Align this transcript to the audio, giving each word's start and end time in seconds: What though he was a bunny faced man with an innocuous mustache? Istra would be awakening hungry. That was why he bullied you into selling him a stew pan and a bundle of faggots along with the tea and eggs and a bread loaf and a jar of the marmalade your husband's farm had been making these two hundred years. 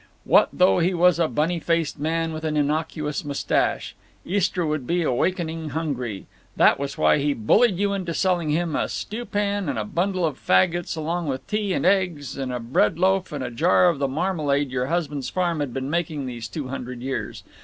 What 0.23 0.49
though 0.51 0.79
he 0.79 0.95
was 0.95 1.19
a 1.19 1.27
bunny 1.27 1.59
faced 1.59 1.99
man 1.99 2.33
with 2.33 2.43
an 2.43 2.57
innocuous 2.57 3.23
mustache? 3.23 3.95
Istra 4.25 4.65
would 4.65 4.87
be 4.87 5.03
awakening 5.03 5.69
hungry. 5.77 6.25
That 6.55 6.79
was 6.79 6.97
why 6.97 7.19
he 7.19 7.35
bullied 7.35 7.77
you 7.77 7.93
into 7.93 8.15
selling 8.15 8.49
him 8.49 8.75
a 8.75 8.89
stew 8.89 9.25
pan 9.25 9.69
and 9.69 9.77
a 9.77 9.85
bundle 9.85 10.25
of 10.25 10.39
faggots 10.39 10.97
along 10.97 11.27
with 11.27 11.45
the 11.45 11.55
tea 11.57 11.73
and 11.73 11.85
eggs 11.85 12.35
and 12.35 12.51
a 12.51 12.59
bread 12.59 12.97
loaf 12.97 13.31
and 13.31 13.43
a 13.43 13.51
jar 13.51 13.89
of 13.89 13.99
the 13.99 14.07
marmalade 14.07 14.71
your 14.71 14.87
husband's 14.87 15.29
farm 15.29 15.59
had 15.59 15.71
been 15.71 15.87
making 15.91 16.25
these 16.25 16.47
two 16.47 16.69
hundred 16.69 17.01
years. 17.03 17.43